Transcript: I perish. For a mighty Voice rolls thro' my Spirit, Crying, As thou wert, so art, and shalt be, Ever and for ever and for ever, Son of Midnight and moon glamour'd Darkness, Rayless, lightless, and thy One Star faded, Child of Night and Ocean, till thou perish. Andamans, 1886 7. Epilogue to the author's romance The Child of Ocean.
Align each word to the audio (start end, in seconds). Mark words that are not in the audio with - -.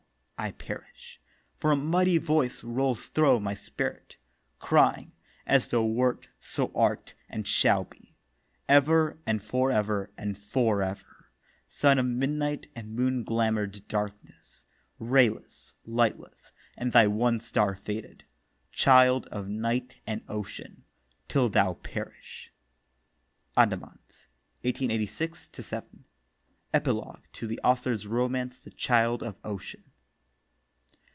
I 0.43 0.49
perish. 0.53 1.21
For 1.59 1.71
a 1.71 1.75
mighty 1.75 2.17
Voice 2.17 2.63
rolls 2.63 3.05
thro' 3.09 3.39
my 3.39 3.53
Spirit, 3.53 4.17
Crying, 4.57 5.11
As 5.45 5.67
thou 5.67 5.83
wert, 5.83 6.29
so 6.39 6.71
art, 6.73 7.13
and 7.29 7.47
shalt 7.47 7.91
be, 7.91 8.15
Ever 8.67 9.19
and 9.27 9.43
for 9.43 9.71
ever 9.71 10.09
and 10.17 10.35
for 10.35 10.81
ever, 10.81 11.27
Son 11.67 11.99
of 11.99 12.07
Midnight 12.07 12.71
and 12.75 12.95
moon 12.95 13.23
glamour'd 13.23 13.87
Darkness, 13.87 14.65
Rayless, 14.97 15.73
lightless, 15.85 16.51
and 16.75 16.91
thy 16.91 17.05
One 17.05 17.39
Star 17.39 17.75
faded, 17.75 18.23
Child 18.71 19.27
of 19.27 19.47
Night 19.47 19.97
and 20.07 20.23
Ocean, 20.27 20.85
till 21.27 21.49
thou 21.49 21.73
perish. 21.75 22.51
Andamans, 23.55 24.25
1886 24.63 25.51
7. 25.53 26.03
Epilogue 26.73 27.21
to 27.33 27.45
the 27.45 27.59
author's 27.63 28.07
romance 28.07 28.57
The 28.57 28.71
Child 28.71 29.21
of 29.21 29.35
Ocean. 29.43 29.83